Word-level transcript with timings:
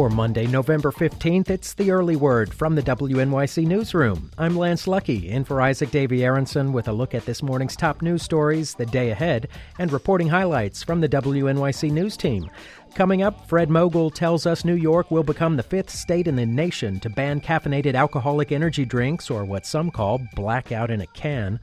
For 0.00 0.08
Monday, 0.08 0.46
November 0.46 0.92
15th, 0.92 1.50
it's 1.50 1.74
the 1.74 1.90
early 1.90 2.16
word 2.16 2.54
from 2.54 2.74
the 2.74 2.82
WNYC 2.82 3.66
Newsroom. 3.66 4.30
I'm 4.38 4.56
Lance 4.56 4.88
Lucky, 4.88 5.28
in 5.28 5.44
for 5.44 5.60
Isaac 5.60 5.90
Davy 5.90 6.24
Aronson 6.24 6.72
with 6.72 6.88
a 6.88 6.92
look 6.94 7.14
at 7.14 7.26
this 7.26 7.42
morning's 7.42 7.76
top 7.76 8.00
news 8.00 8.22
stories, 8.22 8.72
the 8.72 8.86
day 8.86 9.10
ahead, 9.10 9.48
and 9.78 9.92
reporting 9.92 10.28
highlights 10.28 10.82
from 10.82 11.02
the 11.02 11.08
WNYC 11.10 11.92
News 11.92 12.16
team. 12.16 12.48
Coming 12.94 13.20
up, 13.20 13.46
Fred 13.46 13.68
Mogul 13.68 14.08
tells 14.08 14.46
us 14.46 14.64
New 14.64 14.74
York 14.74 15.10
will 15.10 15.22
become 15.22 15.56
the 15.56 15.62
fifth 15.62 15.90
state 15.90 16.26
in 16.26 16.36
the 16.36 16.46
nation 16.46 16.98
to 17.00 17.10
ban 17.10 17.38
caffeinated 17.42 17.94
alcoholic 17.94 18.52
energy 18.52 18.86
drinks, 18.86 19.28
or 19.28 19.44
what 19.44 19.66
some 19.66 19.90
call 19.90 20.18
blackout 20.34 20.90
in 20.90 21.02
a 21.02 21.06
can. 21.08 21.60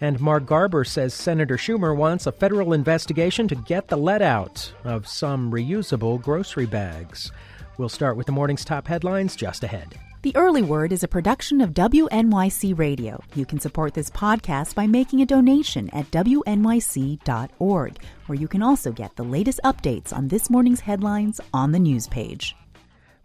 And 0.00 0.18
Mark 0.20 0.46
Garber 0.46 0.84
says 0.84 1.12
Senator 1.12 1.58
Schumer 1.58 1.94
wants 1.94 2.26
a 2.26 2.32
federal 2.32 2.72
investigation 2.72 3.46
to 3.48 3.54
get 3.54 3.88
the 3.88 3.98
let 3.98 4.22
out 4.22 4.72
of 4.84 5.06
some 5.06 5.52
reusable 5.52 6.20
grocery 6.22 6.66
bags. 6.66 7.30
We'll 7.76 7.88
start 7.88 8.16
with 8.16 8.26
the 8.26 8.32
morning's 8.32 8.64
top 8.64 8.86
headlines 8.86 9.34
just 9.34 9.64
ahead. 9.64 9.98
The 10.22 10.34
Early 10.36 10.62
Word 10.62 10.92
is 10.92 11.02
a 11.02 11.08
production 11.08 11.60
of 11.60 11.74
WNYC 11.74 12.78
Radio. 12.78 13.22
You 13.34 13.44
can 13.44 13.58
support 13.60 13.94
this 13.94 14.10
podcast 14.10 14.74
by 14.74 14.86
making 14.86 15.20
a 15.20 15.26
donation 15.26 15.90
at 15.90 16.10
WNYC.org, 16.10 17.98
where 18.26 18.38
you 18.38 18.48
can 18.48 18.62
also 18.62 18.92
get 18.92 19.16
the 19.16 19.24
latest 19.24 19.60
updates 19.64 20.12
on 20.12 20.28
this 20.28 20.48
morning's 20.48 20.80
headlines 20.80 21.40
on 21.52 21.72
the 21.72 21.78
news 21.78 22.06
page. 22.06 22.56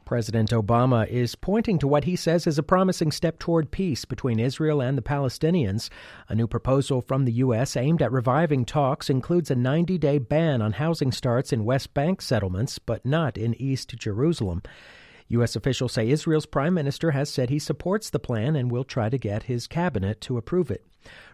President 0.10 0.50
Obama 0.50 1.08
is 1.08 1.36
pointing 1.36 1.78
to 1.78 1.88
what 1.88 2.06
he 2.06 2.16
says 2.16 2.48
is 2.48 2.58
a 2.58 2.64
promising 2.64 3.12
step 3.12 3.38
toward 3.38 3.70
peace 3.70 4.06
between 4.06 4.40
Israel 4.40 4.82
and 4.82 4.98
the 4.98 5.04
Palestinians. 5.04 5.92
A 6.28 6.34
new 6.34 6.48
proposal 6.48 7.00
from 7.00 7.26
the 7.26 7.34
U.S. 7.34 7.78
aimed 7.78 8.02
at 8.02 8.12
reviving 8.12 8.66
talks 8.66 9.12
includes 9.12 9.52
a 9.52 9.56
90 9.56 10.00
day 10.00 10.18
ban 10.18 10.64
on 10.64 10.72
housing 10.72 11.12
starts 11.12 11.54
in 11.54 11.64
West 11.64 11.94
Bank 11.94 12.24
settlements, 12.24 12.80
but 12.80 13.06
not 13.06 13.38
in 13.38 13.54
East 13.62 13.96
Jerusalem. 13.98 14.64
U.S. 15.28 15.56
officials 15.56 15.94
say 15.94 16.10
Israel's 16.10 16.48
prime 16.48 16.74
minister 16.74 17.12
has 17.12 17.30
said 17.30 17.52
he 17.52 17.60
supports 17.60 18.10
the 18.10 18.18
plan 18.18 18.56
and 18.56 18.72
will 18.72 18.84
try 18.84 19.10
to 19.10 19.18
get 19.20 19.44
his 19.44 19.68
cabinet 19.68 20.22
to 20.22 20.40
approve 20.40 20.72
it. 20.72 20.88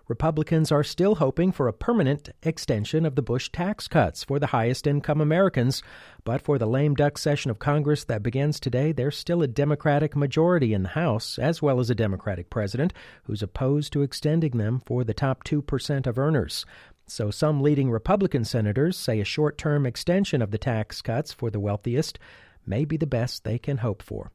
Republicans 0.07 0.71
are 0.71 0.83
still 0.83 1.15
hoping 1.15 1.51
for 1.51 1.67
a 1.67 1.73
permanent 1.73 2.29
extension 2.43 3.05
of 3.05 3.15
the 3.15 3.23
Bush 3.23 3.49
tax 3.49 3.87
cuts 3.87 4.23
for 4.23 4.37
the 4.37 4.47
highest 4.47 4.85
income 4.85 5.19
Americans. 5.19 5.81
But 6.23 6.43
for 6.43 6.59
the 6.59 6.67
lame 6.67 6.93
duck 6.93 7.17
session 7.17 7.49
of 7.49 7.57
Congress 7.57 8.03
that 8.03 8.21
begins 8.21 8.59
today, 8.59 8.91
there's 8.91 9.17
still 9.17 9.41
a 9.41 9.47
Democratic 9.47 10.15
majority 10.15 10.73
in 10.73 10.83
the 10.83 10.89
House, 10.89 11.39
as 11.39 11.61
well 11.61 11.79
as 11.79 11.89
a 11.89 11.95
Democratic 11.95 12.51
president, 12.51 12.93
who's 13.23 13.41
opposed 13.41 13.91
to 13.93 14.03
extending 14.03 14.57
them 14.57 14.79
for 14.85 15.03
the 15.03 15.13
top 15.13 15.43
2% 15.43 16.05
of 16.05 16.19
earners. 16.19 16.65
So 17.07 17.31
some 17.31 17.61
leading 17.61 17.89
Republican 17.89 18.45
senators 18.45 18.97
say 18.97 19.19
a 19.19 19.25
short 19.25 19.57
term 19.57 19.87
extension 19.87 20.41
of 20.41 20.51
the 20.51 20.57
tax 20.59 21.01
cuts 21.01 21.33
for 21.33 21.49
the 21.49 21.59
wealthiest 21.59 22.19
may 22.65 22.85
be 22.85 22.97
the 22.97 23.07
best 23.07 23.43
they 23.43 23.57
can 23.57 23.77
hope 23.77 24.03
for. 24.03 24.31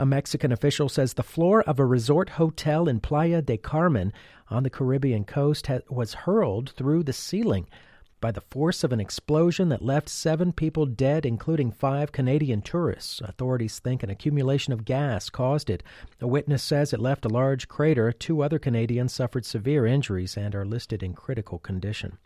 A 0.00 0.06
Mexican 0.06 0.52
official 0.52 0.88
says 0.88 1.14
the 1.14 1.24
floor 1.24 1.62
of 1.62 1.80
a 1.80 1.84
resort 1.84 2.30
hotel 2.30 2.88
in 2.88 3.00
Playa 3.00 3.42
del 3.42 3.56
Carmen 3.56 4.12
on 4.48 4.62
the 4.62 4.70
Caribbean 4.70 5.24
coast 5.24 5.68
was 5.88 6.14
hurled 6.14 6.70
through 6.70 7.02
the 7.02 7.12
ceiling 7.12 7.66
by 8.20 8.30
the 8.30 8.40
force 8.40 8.84
of 8.84 8.92
an 8.92 9.00
explosion 9.00 9.70
that 9.70 9.82
left 9.82 10.08
seven 10.08 10.52
people 10.52 10.86
dead, 10.86 11.26
including 11.26 11.72
five 11.72 12.12
Canadian 12.12 12.62
tourists. 12.62 13.20
Authorities 13.20 13.80
think 13.80 14.04
an 14.04 14.10
accumulation 14.10 14.72
of 14.72 14.84
gas 14.84 15.30
caused 15.30 15.68
it. 15.68 15.82
A 16.20 16.28
witness 16.28 16.62
says 16.62 16.92
it 16.92 17.00
left 17.00 17.24
a 17.24 17.28
large 17.28 17.66
crater. 17.66 18.12
Two 18.12 18.40
other 18.40 18.60
Canadians 18.60 19.12
suffered 19.12 19.44
severe 19.44 19.84
injuries 19.84 20.36
and 20.36 20.54
are 20.54 20.64
listed 20.64 21.02
in 21.02 21.12
critical 21.12 21.58
condition. 21.58 22.18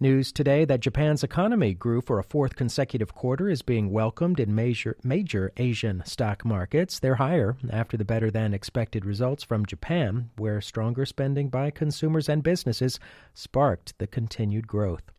News 0.00 0.30
today 0.30 0.64
that 0.64 0.78
Japan's 0.78 1.24
economy 1.24 1.74
grew 1.74 2.00
for 2.00 2.20
a 2.20 2.22
fourth 2.22 2.54
consecutive 2.54 3.16
quarter 3.16 3.48
is 3.48 3.62
being 3.62 3.90
welcomed 3.90 4.38
in 4.38 4.54
major, 4.54 4.96
major 5.02 5.50
Asian 5.56 6.04
stock 6.06 6.44
markets. 6.44 7.00
They're 7.00 7.16
higher 7.16 7.56
after 7.68 7.96
the 7.96 8.04
better 8.04 8.30
than 8.30 8.54
expected 8.54 9.04
results 9.04 9.42
from 9.42 9.66
Japan, 9.66 10.30
where 10.36 10.60
stronger 10.60 11.04
spending 11.04 11.48
by 11.48 11.72
consumers 11.72 12.28
and 12.28 12.44
businesses 12.44 13.00
sparked 13.34 13.98
the 13.98 14.06
continued 14.06 14.68
growth. 14.68 15.10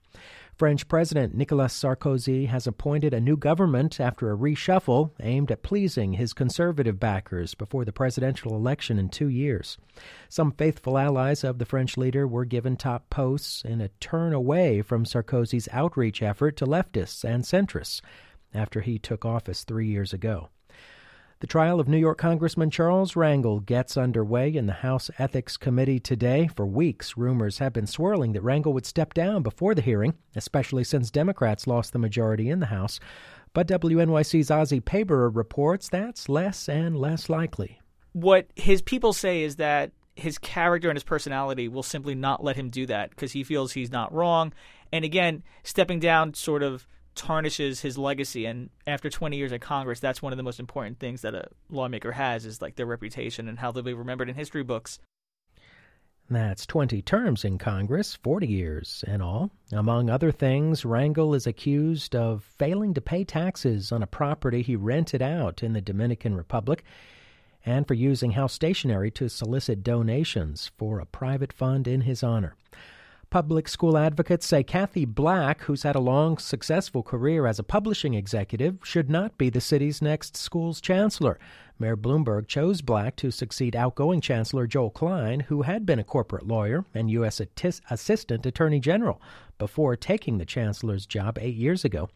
French 0.59 0.90
President 0.90 1.34
Nicolas 1.34 1.74
Sarkozy 1.74 2.47
has 2.47 2.68
appointed 2.68 3.14
a 3.14 3.22
new 3.22 3.38
government 3.38 3.97
after 3.97 4.30
a 4.30 4.36
reshuffle 4.36 5.12
aimed 5.22 5.52
at 5.52 5.64
pleasing 5.64 6.12
his 6.12 6.34
conservative 6.34 7.00
backers 7.00 7.56
before 7.56 7.86
the 7.86 7.94
presidential 7.94 8.53
election 8.53 9.00
in 9.00 9.08
two 9.08 9.30
years. 9.30 9.78
Some 10.28 10.52
faithful 10.52 10.97
allies 10.97 11.46
of 11.46 11.59
the 11.59 11.66
French 11.66 11.96
leader 11.96 12.28
were 12.28 12.44
given 12.44 12.75
top 12.75 13.09
posts 13.09 13.64
in 13.64 13.80
a 13.80 13.88
turn 14.02 14.34
away 14.34 14.81
from 14.81 15.06
Sarkozy's 15.06 15.70
outreach 15.72 16.22
effort 16.22 16.58
to 16.58 16.66
leftists 16.66 17.24
and 17.24 17.46
centrists 17.46 18.02
after 18.53 18.81
he 18.81 19.00
took 19.00 19.24
office 19.24 19.64
three 19.64 19.88
years 19.88 20.12
ago. 20.12 20.50
The 21.41 21.47
trial 21.47 21.79
of 21.79 21.88
New 21.88 21.97
York 21.97 22.17
Congressman 22.17 22.69
Charles 22.69 23.13
Rangel 23.13 23.66
gets 23.66 23.95
underway 23.95 24.53
in 24.53 24.66
the 24.66 24.73
House 24.73 25.09
Ethics 25.17 25.55
Committee 25.55 25.97
today. 25.97 26.50
For 26.53 26.66
weeks, 26.66 27.16
rumors 27.16 27.59
have 27.59 27.72
been 27.72 27.88
swirling 27.88 28.33
that 28.33 28.44
Rangel 28.44 28.73
would 28.73 28.85
step 28.85 29.13
down 29.13 29.41
before 29.41 29.73
the 29.73 29.81
hearing, 29.81 30.16
especially 30.35 30.83
since 30.83 31.09
Democrats 31.09 31.66
lost 31.66 31.94
the 31.94 31.99
majority 31.99 32.49
in 32.49 32.59
the 32.59 32.66
House. 32.66 32.99
But 33.53 33.69
WNYC's 33.69 34.49
Ozzy 34.49 34.81
Paber 34.83 35.33
reports 35.33 35.88
that's 35.88 36.28
less 36.28 36.67
and 36.67 36.97
less 36.97 37.29
likely. 37.29 37.79
What 38.11 38.47
his 38.57 38.81
people 38.81 39.13
say 39.13 39.41
is 39.44 39.55
that 39.55 39.94
his 40.17 40.38
character 40.39 40.89
and 40.89 40.97
his 40.97 41.05
personality 41.05 41.69
will 41.69 41.83
simply 41.83 42.16
not 42.16 42.44
let 42.44 42.57
him 42.57 42.69
do 42.69 42.85
that 42.88 43.11
because 43.11 43.31
he 43.31 43.45
feels 43.45 43.72
he's 43.72 43.94
not 43.94 44.13
wrong. 44.13 44.51
And 44.91 45.05
again, 45.05 45.44
stepping 45.63 46.01
down 46.01 46.33
sort 46.33 46.63
of 46.63 46.85
tarnishes 47.19 47.81
his 47.81 47.97
legacy 47.97 48.46
and 48.46 48.69
after 48.88 49.09
20 49.09 49.35
years 49.35 49.52
in 49.52 49.59
congress 49.59 50.00
that's 50.00 50.22
one 50.22 50.31
of 50.31 50.38
the 50.38 50.44
most 50.44 50.57
important 50.57 50.97
things 51.00 51.22
that 51.22 51.35
a 51.35 51.46
lawmaker 51.69 52.13
has 52.13 52.46
is 52.46 52.62
like 52.62 52.78
their 52.78 52.85
reputation 52.85 53.50
and 53.50 53.59
how 53.59 53.74
they'll 53.74 53.84
be 53.84 53.94
remembered 53.94 54.30
in 54.30 54.35
history 54.35 54.63
books 54.63 55.00
that's 56.31 56.68
20 56.68 57.02
terms 57.02 57.44
in 57.44 57.58
Congress, 57.58 58.13
40 58.13 58.46
years 58.46 59.03
in 59.08 59.19
all. 59.19 59.50
Among 59.72 60.12
other 60.12 60.31
things, 60.31 60.84
Rangel 60.84 61.35
is 61.35 61.47
accused 61.47 62.16
of 62.16 62.44
failing 62.44 62.94
to 62.94 63.02
pay 63.02 63.24
taxes 63.24 63.91
on 63.91 64.03
a 64.03 64.08
property 64.08 64.62
he 64.62 64.75
rented 64.75 65.24
out 65.24 65.63
in 65.63 65.74
the 65.74 65.81
Dominican 65.81 66.35
Republic 66.35 66.84
and 67.66 67.88
for 67.88 67.96
using 67.96 68.31
house 68.31 68.53
stationery 68.53 69.09
to 69.09 69.28
solicit 69.28 69.84
donations 69.84 70.69
for 70.78 71.00
a 71.00 71.06
private 71.08 71.52
fund 71.52 71.88
in 71.88 72.02
his 72.02 72.22
honor. 72.22 72.56
Public 73.31 73.67
school 73.67 73.95
advocates 73.95 74.47
say 74.47 74.63
Cathie 74.63 75.06
Black, 75.06 75.62
who's 75.62 75.84
had 75.84 75.95
a 75.95 76.00
long, 76.00 76.40
successful 76.40 77.03
career 77.03 77.45
as 77.45 77.59
a 77.59 77.63
publishing 77.63 78.16
executive, 78.16 78.79
should 78.81 79.07
not 79.07 79.38
be 79.38 79.51
the 79.51 79.62
city's 79.62 80.01
next 80.01 80.35
school's 80.35 80.81
chancellor. 80.81 81.38
Mayor 81.78 81.95
Bloomberg 81.95 82.47
chose 82.47 82.81
Black 82.81 83.16
to 83.17 83.29
succeed 83.29 83.75
outgoing 83.75 84.19
Chancellor 84.19 84.66
Joel 84.66 84.90
Klein, 84.90 85.41
who 85.41 85.62
had 85.62 85.85
been 85.85 86.00
a 86.00 86.03
corporate 86.03 86.47
lawyer 86.47 86.85
and 86.95 87.12
U.S. 87.12 87.40
Assistant 87.91 88.47
Attorney 88.47 88.79
General 88.79 89.22
before 89.59 89.96
taking 89.96 90.40
the 90.40 90.46
chancellor's 90.46 91.06
job 91.06 91.38
eight 91.40 91.56
years 91.56 91.85
ago. 91.85 92.09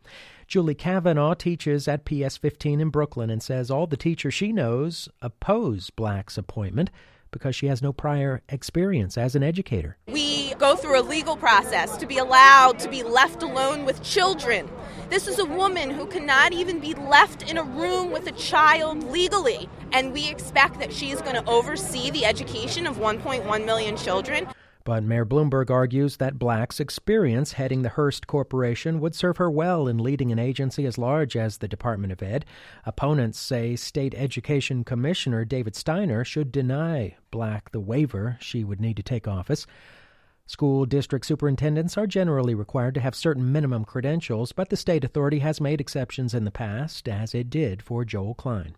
Julie 0.48 0.74
Kavanaugh 0.74 1.36
teaches 1.36 1.88
at 1.88 2.06
PS 2.06 2.38
15 2.38 2.82
in 2.82 2.90
Brooklyn 2.90 3.30
and 3.30 3.44
says 3.44 3.70
all 3.70 3.86
the 3.86 3.96
teachers 3.96 4.34
she 4.34 4.52
knows 4.52 5.10
oppose 5.22 5.92
Black's 5.92 6.40
appointment 6.40 6.90
because 7.30 7.56
she 7.56 7.68
has 7.68 7.84
no 7.84 7.94
prior 7.94 8.42
experience 8.50 9.16
as 9.16 9.36
an 9.36 9.44
educator. 9.44 9.98
We 10.08 10.33
go 10.60 10.76
through 10.76 11.00
a 11.00 11.04
legal 11.04 11.36
process 11.36 11.98
to 11.98 12.06
be 12.06 12.18
allowed 12.18 12.80
to 12.80 12.90
be 12.90 13.04
left 13.04 13.44
alone 13.44 13.86
with 13.86 14.04
children. 14.04 14.70
This 15.10 15.28
is 15.28 15.40
a 15.40 15.46
woman 15.46 15.90
who 15.90 16.08
cannot 16.08 16.54
even 16.54 16.80
be 16.80 16.94
left 16.94 17.50
in 17.50 17.58
a 17.58 17.64
room 17.64 18.12
with 18.12 18.28
a 18.28 18.32
child 18.32 19.04
legally. 19.04 19.70
And 19.92 20.12
we 20.12 20.30
expect 20.30 20.80
that 20.80 20.94
she 20.94 21.12
is 21.12 21.22
going 21.22 21.36
to 21.36 21.50
oversee 21.50 22.10
the 22.10 22.26
education 22.26 22.88
of 22.88 22.98
1.1 22.98 23.66
million 23.66 23.96
children. 23.96 24.48
But 24.86 25.04
Mayor 25.04 25.26
Bloomberg 25.26 25.70
argues 25.70 26.18
that 26.18 26.38
Black's 26.38 26.82
experience 26.82 27.54
heading 27.54 27.84
the 27.84 27.90
Hearst 27.90 28.28
Corporation 28.28 29.00
would 29.00 29.16
serve 29.16 29.38
her 29.38 29.50
well 29.50 29.88
in 29.88 29.98
leading 29.98 30.32
an 30.32 30.40
agency 30.40 30.86
as 30.86 30.98
large 30.98 31.38
as 31.38 31.58
the 31.58 31.70
Department 31.70 32.12
of 32.12 32.22
Ed. 32.22 32.44
Opponents 32.86 33.40
say 33.40 33.78
State 33.78 34.14
Education 34.14 34.84
Commissioner 34.84 35.46
David 35.46 35.78
Steiner 35.78 36.26
should 36.26 36.52
deny 36.52 37.16
Black 37.32 37.72
the 37.72 37.80
waiver 37.80 38.38
she 38.42 38.66
would 38.66 38.82
need 38.82 38.98
to 38.98 39.04
take 39.04 39.26
office. 39.26 39.66
School 40.46 40.86
district 40.86 41.26
superintendents 41.26 41.98
are 41.98 42.06
generally 42.06 42.54
required 42.54 42.96
to 42.96 43.02
have 43.02 43.16
certain 43.16 43.52
minimum 43.52 43.86
credentials, 43.86 44.52
but 44.52 44.70
the 44.70 44.76
state 44.76 45.04
authority 45.06 45.40
has 45.40 45.62
made 45.62 45.80
exceptions 45.80 46.34
in 46.34 46.44
the 46.44 46.52
past, 46.52 47.08
as 47.08 47.34
it 47.34 47.50
did 47.50 47.82
for 47.82 48.04
Joel 48.04 48.34
Klein. 48.34 48.76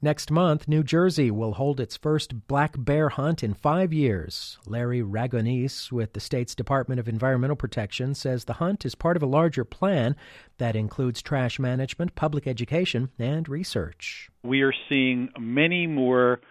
Next 0.00 0.30
month, 0.30 0.68
New 0.68 0.84
Jersey 0.84 1.28
will 1.30 1.54
hold 1.54 1.80
its 1.80 1.96
first 1.96 2.46
black 2.46 2.74
bear 2.78 3.08
hunt 3.08 3.42
in 3.42 3.52
five 3.52 3.92
years. 3.92 4.58
Larry 4.64 5.02
Ragonese 5.02 5.90
with 5.90 6.12
the 6.12 6.20
state's 6.20 6.54
Department 6.54 7.00
of 7.00 7.08
Environmental 7.08 7.56
Protection 7.56 8.14
says 8.14 8.44
the 8.44 8.52
hunt 8.54 8.86
is 8.86 8.94
part 8.94 9.16
of 9.16 9.24
a 9.24 9.26
larger 9.26 9.64
plan 9.64 10.14
that 10.58 10.76
includes 10.76 11.20
trash 11.20 11.58
management, 11.58 12.14
public 12.14 12.46
education, 12.46 13.10
and 13.18 13.48
research. 13.48 14.30
We 14.44 14.60
are 14.60 14.74
seeing 14.88 15.30
many 15.36 15.88
more 15.88 16.42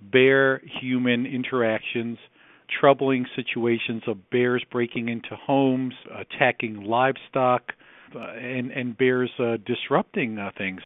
bear 0.00 0.60
human 0.80 1.24
interactions, 1.24 2.18
troubling 2.68 3.26
situations 3.34 4.02
of 4.06 4.30
bears 4.30 4.64
breaking 4.70 5.08
into 5.08 5.36
homes, 5.36 5.94
attacking 6.14 6.82
livestock, 6.84 7.72
uh, 8.14 8.18
and, 8.18 8.70
and 8.70 8.96
bears 8.96 9.30
uh, 9.38 9.56
disrupting 9.64 10.38
uh, 10.38 10.50
things. 10.56 10.80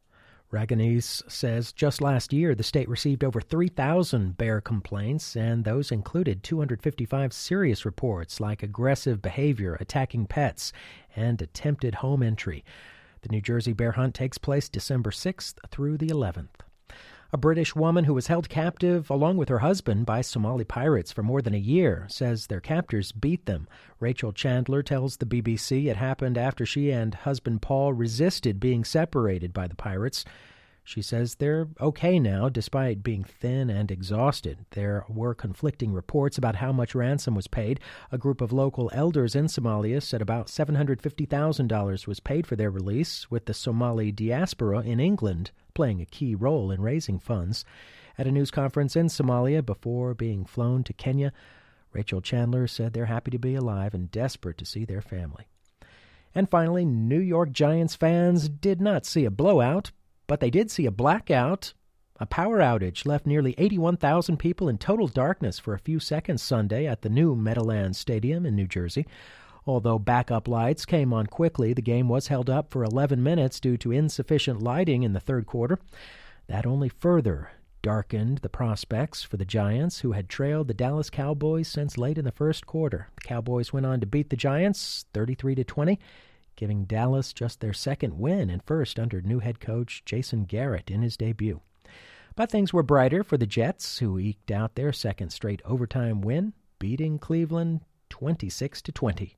Ragonese 0.52 1.22
says 1.30 1.72
just 1.72 2.02
last 2.02 2.30
year 2.32 2.54
the 2.54 2.62
state 2.62 2.88
received 2.88 3.24
over 3.24 3.40
3,000 3.40 4.36
bear 4.36 4.60
complaints, 4.60 5.34
and 5.34 5.64
those 5.64 5.90
included 5.90 6.42
255 6.42 7.32
serious 7.32 7.86
reports 7.86 8.38
like 8.38 8.62
aggressive 8.62 9.22
behavior, 9.22 9.78
attacking 9.80 10.26
pets, 10.26 10.72
and 11.16 11.40
attempted 11.40 11.96
home 11.96 12.22
entry. 12.22 12.64
The 13.22 13.30
New 13.30 13.40
Jersey 13.40 13.72
bear 13.72 13.92
hunt 13.92 14.14
takes 14.14 14.36
place 14.36 14.68
December 14.68 15.10
6th 15.10 15.54
through 15.70 15.96
the 15.96 16.08
11th. 16.08 16.60
A 17.34 17.38
British 17.38 17.74
woman 17.74 18.04
who 18.04 18.12
was 18.12 18.26
held 18.26 18.50
captive 18.50 19.08
along 19.08 19.38
with 19.38 19.48
her 19.48 19.60
husband 19.60 20.04
by 20.04 20.20
Somali 20.20 20.64
pirates 20.64 21.12
for 21.12 21.22
more 21.22 21.40
than 21.40 21.54
a 21.54 21.58
year 21.58 22.04
says 22.10 22.46
their 22.46 22.60
captors 22.60 23.10
beat 23.10 23.46
them. 23.46 23.66
Rachel 24.00 24.34
Chandler 24.34 24.82
tells 24.82 25.16
the 25.16 25.24
BBC 25.24 25.86
it 25.86 25.96
happened 25.96 26.36
after 26.36 26.66
she 26.66 26.90
and 26.90 27.14
husband 27.14 27.62
Paul 27.62 27.94
resisted 27.94 28.60
being 28.60 28.84
separated 28.84 29.54
by 29.54 29.66
the 29.66 29.74
pirates. 29.74 30.26
She 30.84 31.00
says 31.00 31.36
they're 31.36 31.68
okay 31.80 32.18
now, 32.18 32.48
despite 32.48 33.04
being 33.04 33.22
thin 33.22 33.70
and 33.70 33.90
exhausted. 33.90 34.66
There 34.70 35.04
were 35.08 35.34
conflicting 35.34 35.92
reports 35.92 36.36
about 36.36 36.56
how 36.56 36.72
much 36.72 36.94
ransom 36.94 37.36
was 37.36 37.46
paid. 37.46 37.78
A 38.10 38.18
group 38.18 38.40
of 38.40 38.52
local 38.52 38.90
elders 38.92 39.36
in 39.36 39.46
Somalia 39.46 40.02
said 40.02 40.20
about 40.20 40.48
$750,000 40.48 42.06
was 42.06 42.20
paid 42.20 42.46
for 42.46 42.56
their 42.56 42.70
release, 42.70 43.30
with 43.30 43.46
the 43.46 43.54
Somali 43.54 44.10
diaspora 44.10 44.80
in 44.80 44.98
England 44.98 45.52
playing 45.74 46.00
a 46.00 46.06
key 46.06 46.34
role 46.34 46.70
in 46.70 46.82
raising 46.82 47.18
funds. 47.18 47.64
At 48.18 48.26
a 48.26 48.32
news 48.32 48.50
conference 48.50 48.96
in 48.96 49.06
Somalia 49.06 49.64
before 49.64 50.14
being 50.14 50.44
flown 50.44 50.84
to 50.84 50.92
Kenya, 50.92 51.32
Rachel 51.92 52.20
Chandler 52.20 52.66
said 52.66 52.92
they're 52.92 53.06
happy 53.06 53.30
to 53.30 53.38
be 53.38 53.54
alive 53.54 53.94
and 53.94 54.10
desperate 54.10 54.58
to 54.58 54.66
see 54.66 54.84
their 54.84 55.02
family. 55.02 55.46
And 56.34 56.50
finally, 56.50 56.84
New 56.84 57.20
York 57.20 57.52
Giants 57.52 57.94
fans 57.94 58.48
did 58.48 58.80
not 58.80 59.06
see 59.06 59.24
a 59.24 59.30
blowout, 59.30 59.92
but 60.32 60.40
they 60.40 60.48
did 60.48 60.70
see 60.70 60.86
a 60.86 60.90
blackout. 60.90 61.74
A 62.18 62.24
power 62.24 62.60
outage 62.60 63.04
left 63.04 63.26
nearly 63.26 63.54
81,000 63.58 64.38
people 64.38 64.66
in 64.66 64.78
total 64.78 65.06
darkness 65.06 65.58
for 65.58 65.74
a 65.74 65.78
few 65.78 66.00
seconds 66.00 66.42
Sunday 66.42 66.86
at 66.86 67.02
the 67.02 67.10
new 67.10 67.36
Meadowlands 67.36 67.98
Stadium 67.98 68.46
in 68.46 68.56
New 68.56 68.66
Jersey. 68.66 69.06
Although 69.66 69.98
backup 69.98 70.48
lights 70.48 70.86
came 70.86 71.12
on 71.12 71.26
quickly, 71.26 71.74
the 71.74 71.82
game 71.82 72.08
was 72.08 72.28
held 72.28 72.48
up 72.48 72.70
for 72.70 72.82
11 72.82 73.22
minutes 73.22 73.60
due 73.60 73.76
to 73.76 73.92
insufficient 73.92 74.62
lighting 74.62 75.02
in 75.02 75.12
the 75.12 75.20
third 75.20 75.44
quarter. 75.44 75.78
That 76.46 76.64
only 76.64 76.88
further 76.88 77.50
darkened 77.82 78.38
the 78.38 78.48
prospects 78.48 79.22
for 79.22 79.36
the 79.36 79.44
Giants, 79.44 80.00
who 80.00 80.12
had 80.12 80.30
trailed 80.30 80.68
the 80.68 80.72
Dallas 80.72 81.10
Cowboys 81.10 81.68
since 81.68 81.98
late 81.98 82.16
in 82.16 82.24
the 82.24 82.32
first 82.32 82.64
quarter. 82.64 83.08
The 83.16 83.28
Cowboys 83.28 83.74
went 83.74 83.84
on 83.84 84.00
to 84.00 84.06
beat 84.06 84.30
the 84.30 84.36
Giants 84.36 85.04
33 85.12 85.56
to 85.56 85.64
20 85.64 85.98
giving 86.56 86.84
Dallas 86.84 87.32
just 87.32 87.60
their 87.60 87.72
second 87.72 88.18
win 88.18 88.50
and 88.50 88.62
first 88.62 88.98
under 88.98 89.20
new 89.20 89.38
head 89.38 89.60
coach 89.60 90.02
Jason 90.04 90.44
Garrett 90.44 90.90
in 90.90 91.02
his 91.02 91.16
debut. 91.16 91.60
But 92.34 92.50
things 92.50 92.72
were 92.72 92.82
brighter 92.82 93.22
for 93.22 93.36
the 93.36 93.46
Jets, 93.46 93.98
who 93.98 94.18
eked 94.18 94.50
out 94.50 94.74
their 94.74 94.92
second 94.92 95.30
straight 95.30 95.60
overtime 95.64 96.22
win, 96.22 96.54
beating 96.78 97.18
Cleveland 97.18 97.80
26 98.08 98.82
to 98.82 98.92
20. 98.92 99.36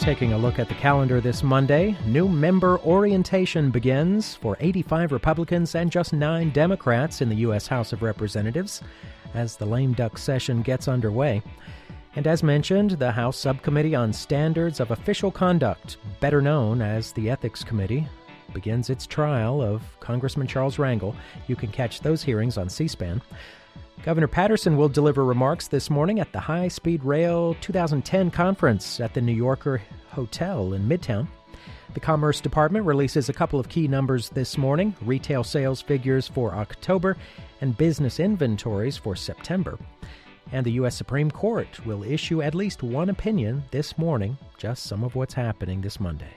Taking 0.00 0.32
a 0.32 0.38
look 0.38 0.58
at 0.58 0.68
the 0.68 0.74
calendar 0.74 1.20
this 1.20 1.42
Monday, 1.42 1.96
new 2.06 2.26
member 2.26 2.78
orientation 2.80 3.70
begins 3.70 4.34
for 4.34 4.56
85 4.58 5.12
Republicans 5.12 5.74
and 5.74 5.92
just 5.92 6.12
9 6.12 6.50
Democrats 6.50 7.20
in 7.20 7.28
the 7.28 7.36
U.S. 7.36 7.66
House 7.66 7.92
of 7.92 8.02
Representatives 8.02 8.82
as 9.34 9.56
the 9.56 9.66
lame 9.66 9.92
duck 9.92 10.18
session 10.18 10.62
gets 10.62 10.88
underway. 10.88 11.42
And 12.16 12.26
as 12.26 12.42
mentioned, 12.42 12.92
the 12.92 13.12
House 13.12 13.36
Subcommittee 13.36 13.94
on 13.94 14.12
Standards 14.12 14.80
of 14.80 14.90
Official 14.90 15.30
Conduct, 15.30 15.98
better 16.18 16.42
known 16.42 16.82
as 16.82 17.12
the 17.12 17.30
Ethics 17.30 17.62
Committee, 17.62 18.06
begins 18.52 18.90
its 18.90 19.06
trial 19.06 19.62
of 19.62 19.82
Congressman 20.00 20.48
Charles 20.48 20.76
Rangel. 20.76 21.14
You 21.46 21.54
can 21.54 21.70
catch 21.70 22.00
those 22.00 22.22
hearings 22.22 22.58
on 22.58 22.68
C 22.68 22.88
SPAN. 22.88 23.22
Governor 24.02 24.26
Paterson 24.26 24.76
will 24.76 24.88
deliver 24.88 25.24
remarks 25.24 25.68
this 25.68 25.88
morning 25.88 26.18
at 26.18 26.32
the 26.32 26.40
High 26.40 26.68
Speed 26.68 27.04
Rail 27.04 27.54
2010 27.60 28.30
conference 28.32 28.98
at 28.98 29.14
the 29.14 29.20
New 29.20 29.34
Yorker 29.34 29.80
Hotel 30.08 30.72
in 30.72 30.88
Midtown. 30.88 31.28
The 31.94 32.00
Commerce 32.00 32.40
Department 32.40 32.86
releases 32.86 33.28
a 33.28 33.32
couple 33.32 33.60
of 33.60 33.68
key 33.68 33.86
numbers 33.86 34.30
this 34.30 34.56
morning 34.56 34.96
retail 35.02 35.44
sales 35.44 35.82
figures 35.82 36.26
for 36.26 36.54
October 36.54 37.16
and 37.60 37.76
business 37.76 38.18
inventories 38.18 38.96
for 38.96 39.14
September. 39.14 39.78
And 40.52 40.66
the 40.66 40.72
U.S. 40.72 40.96
Supreme 40.96 41.30
Court 41.30 41.84
will 41.86 42.02
issue 42.02 42.42
at 42.42 42.54
least 42.54 42.82
one 42.82 43.08
opinion 43.08 43.64
this 43.70 43.96
morning, 43.96 44.36
just 44.58 44.84
some 44.84 45.04
of 45.04 45.14
what's 45.14 45.34
happening 45.34 45.80
this 45.80 46.00
Monday. 46.00 46.36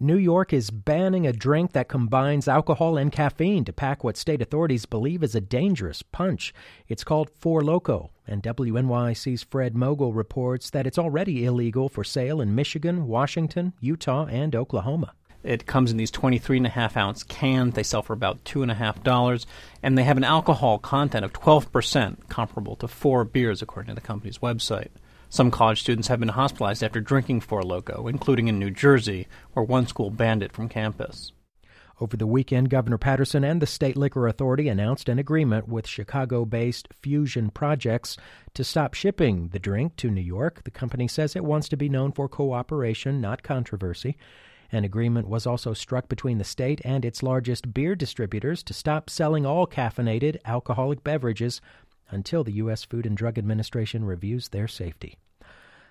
New 0.00 0.16
York 0.16 0.52
is 0.52 0.70
banning 0.70 1.26
a 1.26 1.32
drink 1.32 1.72
that 1.72 1.88
combines 1.88 2.48
alcohol 2.48 2.96
and 2.96 3.12
caffeine 3.12 3.64
to 3.64 3.72
pack 3.72 4.02
what 4.02 4.16
state 4.16 4.42
authorities 4.42 4.86
believe 4.86 5.22
is 5.22 5.34
a 5.34 5.40
dangerous 5.40 6.02
punch. 6.02 6.52
It's 6.88 7.04
called 7.04 7.30
Four 7.30 7.62
Loko, 7.62 8.10
and 8.26 8.42
WNYC's 8.42 9.44
Fred 9.44 9.76
Mogul 9.76 10.12
reports 10.12 10.68
that 10.70 10.86
it's 10.86 10.98
already 10.98 11.44
illegal 11.44 11.88
for 11.88 12.02
sale 12.02 12.40
in 12.40 12.54
Michigan, 12.54 13.06
Washington, 13.06 13.72
Utah, 13.80 14.26
and 14.26 14.56
Oklahoma. 14.56 15.14
It 15.44 15.66
comes 15.66 15.90
in 15.90 15.98
these 15.98 16.10
23 16.10 16.56
and 16.56 16.66
a 16.66 16.70
half 16.70 16.96
ounce 16.96 17.22
cans. 17.22 17.74
They 17.74 17.82
sell 17.82 18.02
for 18.02 18.14
about 18.14 18.44
two 18.46 18.62
and 18.62 18.70
a 18.70 18.74
half 18.74 19.02
dollars, 19.02 19.46
and 19.82 19.96
they 19.96 20.04
have 20.04 20.16
an 20.16 20.24
alcohol 20.24 20.78
content 20.78 21.24
of 21.24 21.34
12%, 21.34 22.28
comparable 22.28 22.76
to 22.76 22.88
four 22.88 23.24
beers, 23.24 23.60
according 23.60 23.94
to 23.94 23.94
the 23.94 24.06
company's 24.06 24.38
website. 24.38 24.88
Some 25.28 25.50
college 25.50 25.80
students 25.80 26.08
have 26.08 26.20
been 26.20 26.30
hospitalized 26.30 26.82
after 26.82 27.00
drinking 27.00 27.40
Four 27.40 27.62
Loko, 27.62 28.08
including 28.08 28.48
in 28.48 28.58
New 28.58 28.70
Jersey, 28.70 29.26
where 29.52 29.64
one 29.64 29.86
school 29.86 30.10
banned 30.10 30.42
it 30.42 30.52
from 30.52 30.68
campus. 30.68 31.32
Over 32.00 32.16
the 32.16 32.26
weekend, 32.26 32.70
Governor 32.70 32.98
Paterson 32.98 33.44
and 33.44 33.62
the 33.62 33.66
State 33.66 33.96
Liquor 33.96 34.26
Authority 34.26 34.68
announced 34.68 35.08
an 35.08 35.18
agreement 35.18 35.68
with 35.68 35.86
Chicago 35.86 36.44
based 36.44 36.88
Phusion 37.02 37.52
Projects 37.52 38.16
to 38.54 38.64
stop 38.64 38.94
shipping 38.94 39.48
the 39.48 39.58
drink 39.58 39.96
to 39.96 40.10
New 40.10 40.20
York. 40.20 40.64
The 40.64 40.70
company 40.70 41.06
says 41.06 41.36
it 41.36 41.44
wants 41.44 41.68
to 41.68 41.76
be 41.76 41.88
known 41.88 42.12
for 42.12 42.28
cooperation, 42.28 43.20
not 43.20 43.42
controversy. 43.42 44.16
An 44.74 44.82
agreement 44.82 45.28
was 45.28 45.46
also 45.46 45.72
struck 45.72 46.08
between 46.08 46.38
the 46.38 46.42
state 46.42 46.80
and 46.84 47.04
its 47.04 47.22
largest 47.22 47.72
beer 47.72 47.94
distributors 47.94 48.60
to 48.64 48.74
stop 48.74 49.08
selling 49.08 49.46
all 49.46 49.68
caffeinated 49.68 50.38
alcoholic 50.44 51.04
beverages 51.04 51.60
until 52.10 52.42
the 52.42 52.54
U.S. 52.54 52.82
Food 52.82 53.06
and 53.06 53.16
Drug 53.16 53.38
Administration 53.38 54.04
reviews 54.04 54.48
their 54.48 54.66
safety. 54.66 55.16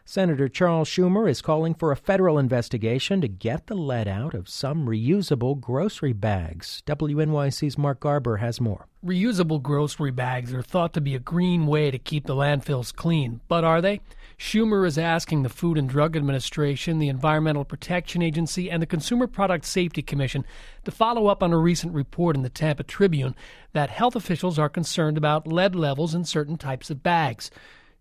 Senator 0.05 0.49
Charles 0.49 0.89
Schumer 0.89 1.29
is 1.29 1.41
calling 1.41 1.73
for 1.73 1.91
a 1.91 1.95
federal 1.95 2.37
investigation 2.37 3.21
to 3.21 3.27
get 3.29 3.67
the 3.67 3.75
lead 3.75 4.05
out 4.05 4.33
of 4.33 4.49
some 4.49 4.85
reusable 4.85 5.57
grocery 5.59 6.11
bags. 6.11 6.83
WNYC's 6.85 7.77
Mark 7.77 8.01
Garber 8.01 8.37
has 8.37 8.59
more. 8.59 8.87
Reusable 9.03 9.61
grocery 9.61 10.11
bags 10.11 10.53
are 10.53 10.61
thought 10.61 10.93
to 10.93 11.01
be 11.01 11.15
a 11.15 11.19
green 11.19 11.67
way 11.67 11.89
to 11.89 11.97
keep 11.97 12.25
the 12.25 12.35
landfills 12.35 12.93
clean, 12.93 13.39
but 13.47 13.63
are 13.63 13.81
they? 13.81 14.01
Schumer 14.37 14.85
is 14.85 14.97
asking 14.97 15.43
the 15.43 15.49
Food 15.49 15.77
and 15.77 15.87
Drug 15.87 16.17
Administration, 16.17 16.99
the 16.99 17.07
Environmental 17.07 17.63
Protection 17.63 18.21
Agency, 18.21 18.69
and 18.69 18.81
the 18.81 18.87
Consumer 18.87 19.25
Product 19.25 19.63
Safety 19.63 20.01
Commission 20.01 20.45
to 20.83 20.91
follow 20.91 21.27
up 21.27 21.41
on 21.41 21.53
a 21.53 21.57
recent 21.57 21.93
report 21.93 22.35
in 22.35 22.41
the 22.41 22.49
Tampa 22.49 22.83
Tribune 22.83 23.35
that 23.71 23.89
health 23.89 24.17
officials 24.17 24.59
are 24.59 24.69
concerned 24.69 25.17
about 25.17 25.47
lead 25.47 25.75
levels 25.75 26.13
in 26.13 26.25
certain 26.25 26.57
types 26.57 26.89
of 26.89 27.01
bags. 27.01 27.49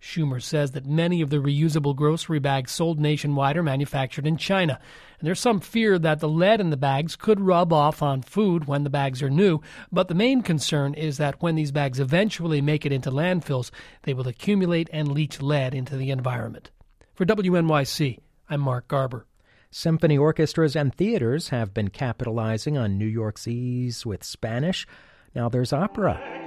Schumer 0.03 0.43
says 0.43 0.73
that 0.73 0.85
many 0.85 1.21
of 1.21 1.31
the 1.31 1.37
reusable 1.37 1.95
grocery 1.95 2.41
bags 2.41 2.73
sold 2.73 2.99
nationwide 2.99 3.57
are 3.57 3.63
manufactured 3.63 4.27
in 4.27 4.37
China. 4.37 4.81
And 5.21 5.27
there's 5.27 5.39
some 5.39 5.61
fear 5.61 5.97
that 5.97 6.19
the 6.19 6.29
lead 6.29 6.61
in 6.61 6.71
the 6.71 6.77
bags 6.77 7.15
could 7.15 7.39
rub 7.39 7.73
off 7.73 8.03
on 8.03 8.23
food 8.23 8.65
when 8.65 8.83
the 8.83 8.91
bags 8.91 9.23
are 9.23 9.31
new, 9.31 9.61
but 9.93 10.09
the 10.09 10.15
main 10.15 10.43
concern 10.43 10.95
is 10.95 11.19
that 11.19 11.41
when 11.41 11.55
these 11.55 11.71
bags 11.71 12.01
eventually 12.01 12.61
make 12.61 12.85
it 12.85 12.91
into 12.91 13.13
landfills, 13.13 13.71
they 14.03 14.13
will 14.13 14.27
accumulate 14.27 14.91
and 14.93 15.13
leach 15.13 15.41
lead 15.41 15.73
into 15.73 15.97
the 15.97 16.11
environment. 16.11 16.73
For 17.15 17.25
WNYC, 17.25 18.19
I'm 18.51 18.61
Mark 18.61 18.89
Garber. 18.89 19.27
Symphony 19.71 20.19
orchestras 20.19 20.75
and 20.75 20.93
theaters 20.93 21.51
have 21.51 21.73
been 21.73 21.89
capitalizing 21.89 22.77
on 22.77 22.99
New 22.99 23.07
York's 23.07 23.47
ease 23.47 24.05
with 24.05 24.25
Spanish. 24.25 24.85
Now 25.33 25.49
there's 25.49 25.73
opera. 25.73 26.42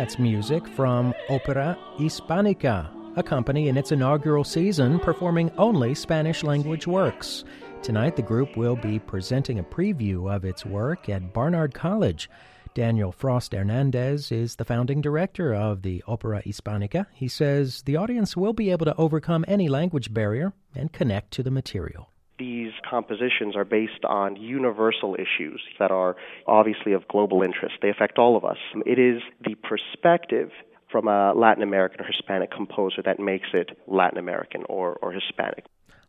That's 0.00 0.18
music 0.18 0.66
from 0.66 1.12
Opera 1.28 1.76
Hispanica, 1.98 2.88
a 3.18 3.22
company 3.22 3.68
in 3.68 3.76
its 3.76 3.92
inaugural 3.92 4.44
season 4.44 4.98
performing 4.98 5.50
only 5.58 5.94
Spanish 5.94 6.42
language 6.42 6.86
works. 6.86 7.44
Tonight, 7.82 8.16
the 8.16 8.22
group 8.22 8.56
will 8.56 8.76
be 8.76 8.98
presenting 8.98 9.58
a 9.58 9.62
preview 9.62 10.34
of 10.34 10.46
its 10.46 10.64
work 10.64 11.10
at 11.10 11.34
Barnard 11.34 11.74
College. 11.74 12.30
Daniel 12.72 13.12
Frost 13.12 13.52
Hernandez 13.52 14.32
is 14.32 14.56
the 14.56 14.64
founding 14.64 15.02
director 15.02 15.54
of 15.54 15.82
the 15.82 16.02
Opera 16.08 16.42
Hispanica. 16.46 17.04
He 17.12 17.28
says 17.28 17.82
the 17.82 17.96
audience 17.96 18.34
will 18.34 18.54
be 18.54 18.70
able 18.70 18.86
to 18.86 18.96
overcome 18.96 19.44
any 19.46 19.68
language 19.68 20.14
barrier 20.14 20.54
and 20.74 20.94
connect 20.94 21.30
to 21.32 21.42
the 21.42 21.50
material 21.50 22.08
these 22.40 22.72
compositions 22.88 23.54
are 23.54 23.64
based 23.64 24.04
on 24.04 24.34
universal 24.34 25.14
issues 25.14 25.60
that 25.78 25.92
are 25.92 26.16
obviously 26.46 26.92
of 26.94 27.06
global 27.06 27.42
interest. 27.42 27.74
They 27.82 27.90
affect 27.90 28.18
all 28.18 28.36
of 28.36 28.44
us. 28.44 28.56
It 28.86 28.98
is 28.98 29.22
the 29.44 29.54
perspective 29.56 30.50
from 30.90 31.06
a 31.06 31.32
Latin 31.34 31.62
American 31.62 32.00
or 32.00 32.06
Hispanic 32.06 32.50
composer 32.50 33.02
that 33.04 33.20
makes 33.20 33.48
it 33.52 33.78
Latin 33.86 34.18
American 34.18 34.64
or, 34.68 34.94
or 35.02 35.12
Hispanic. 35.12 35.66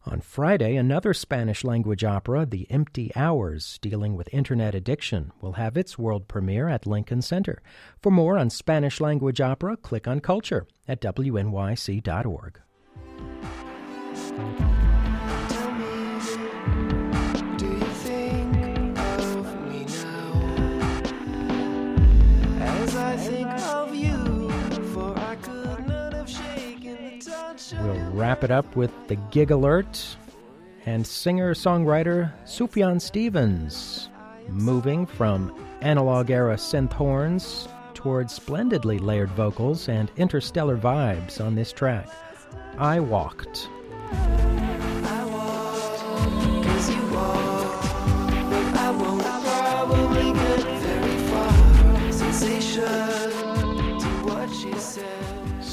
On 0.08 0.20
Friday, 0.20 0.78
another 0.78 1.14
Spanish 1.14 1.64
language 1.64 2.04
opera, 2.04 2.48
The 2.48 2.66
Empty 2.72 3.12
Hours, 3.16 3.78
dealing 3.84 4.16
with 4.16 4.34
internet 4.34 4.74
addiction, 4.74 5.32
will 5.42 5.54
have 5.54 5.78
its 5.78 6.00
world 6.00 6.28
premiere 6.28 6.68
at 6.68 6.88
Lincoln 6.88 7.22
Center. 7.22 7.62
For 8.02 8.10
more 8.10 8.36
on 8.36 8.50
Spanish 8.50 9.00
language 9.00 9.40
opera, 9.40 9.78
click 9.78 10.08
on 10.08 10.20
Culture 10.20 10.66
at 10.88 11.02
wnyc.org. 11.02 12.62
wrap 28.32 28.46
it 28.46 28.52
up 28.52 28.78
with 28.78 28.94
the 29.10 29.18
gig 29.30 29.52
alert 29.52 30.16
and 30.86 31.06
singer 31.06 31.54
songwriter 31.54 32.32
Sufjan 32.46 33.02
Stevens, 33.02 34.08
moving 34.48 35.06
from 35.06 35.54
analog 35.82 36.30
era 36.30 36.56
synth 36.56 36.94
horns 36.94 37.68
towards 37.94 38.34
splendidly 38.34 39.00
layered 39.00 39.32
vocals 39.32 39.90
and 39.90 40.10
interstellar 40.16 40.78
vibes 40.78 41.46
on 41.46 41.56
this 41.56 41.74
track. 41.74 42.08
I 42.78 43.02
walked. 43.02 43.68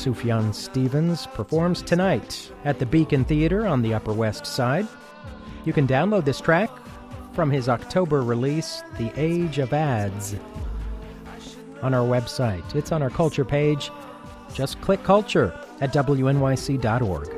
Sufjan 0.08 0.54
Stevens 0.54 1.26
performs 1.26 1.82
tonight 1.82 2.50
at 2.64 2.78
the 2.78 2.86
Beacon 2.86 3.26
Theater 3.26 3.66
on 3.66 3.82
the 3.82 3.92
Upper 3.92 4.14
West 4.14 4.46
Side. 4.46 4.88
You 5.66 5.74
can 5.74 5.86
download 5.86 6.24
this 6.24 6.40
track 6.40 6.70
from 7.34 7.50
his 7.50 7.68
October 7.68 8.22
release, 8.22 8.82
The 8.96 9.12
Age 9.20 9.58
of 9.58 9.74
Adz, 9.74 10.38
on 11.82 11.92
our 11.92 12.06
website. 12.06 12.74
It's 12.74 12.90
on 12.90 13.02
our 13.02 13.10
culture 13.10 13.44
page. 13.44 13.90
Just 14.54 14.80
click 14.80 15.04
culture 15.04 15.52
at 15.82 15.92
wnyc.org. 15.92 17.38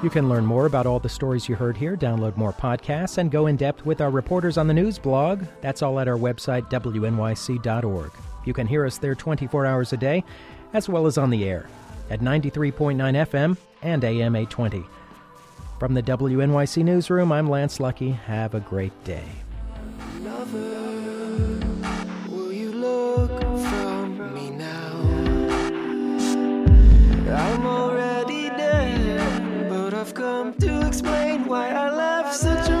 You 0.00 0.10
can 0.10 0.28
learn 0.28 0.46
more 0.46 0.66
about 0.66 0.86
all 0.86 1.00
the 1.00 1.08
stories 1.08 1.48
you 1.48 1.56
heard 1.56 1.76
here, 1.76 1.96
download 1.96 2.36
more 2.36 2.52
podcasts, 2.52 3.18
and 3.18 3.32
go 3.32 3.48
in 3.48 3.56
depth 3.56 3.84
with 3.84 4.00
our 4.00 4.10
reporters 4.10 4.56
on 4.56 4.68
the 4.68 4.74
news 4.74 4.96
blog. 4.96 5.42
That's 5.60 5.82
all 5.82 5.98
at 5.98 6.06
our 6.06 6.16
website, 6.16 6.70
wnyc.org. 6.70 8.12
You 8.44 8.54
can 8.54 8.68
hear 8.68 8.86
us 8.86 8.98
there 8.98 9.16
24 9.16 9.66
hours 9.66 9.92
a 9.92 9.96
day, 9.96 10.22
as 10.72 10.88
well 10.88 11.06
as 11.06 11.18
on 11.18 11.30
the 11.30 11.44
air 11.44 11.68
at 12.10 12.20
93.9 12.20 12.96
FM 12.96 13.56
and 13.82 14.04
AM 14.04 14.36
820. 14.36 14.84
From 15.80 15.94
the 15.94 16.02
WNYC 16.02 16.84
Newsroom, 16.84 17.32
I'm 17.32 17.50
Lance 17.50 17.80
Lucky. 17.80 18.10
Have 18.12 18.54
a 18.54 18.60
great 18.60 18.92
day. 19.02 19.24
Come 30.14 30.54
to 30.54 30.86
explain 30.86 31.46
why 31.46 31.70
I 31.70 31.90
left 31.90 32.34
such 32.34 32.68
a 32.68 32.77